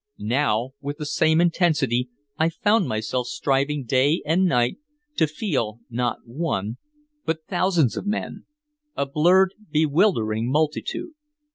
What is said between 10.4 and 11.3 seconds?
multitude.